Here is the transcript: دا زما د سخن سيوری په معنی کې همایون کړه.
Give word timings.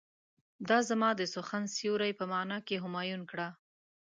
دا 0.69 0.77
زما 0.89 1.09
د 1.15 1.21
سخن 1.35 1.63
سيوری 1.75 2.11
په 2.19 2.25
معنی 2.31 2.57
کې 2.67 2.75
همایون 2.83 3.21
کړه. 3.31 3.47